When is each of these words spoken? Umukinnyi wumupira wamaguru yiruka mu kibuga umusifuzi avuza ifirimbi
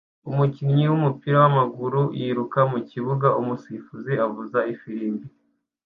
Umukinnyi 0.29 0.83
wumupira 0.91 1.37
wamaguru 1.43 2.01
yiruka 2.19 2.59
mu 2.71 2.79
kibuga 2.89 3.27
umusifuzi 3.41 4.13
avuza 4.25 4.59
ifirimbi 4.73 5.27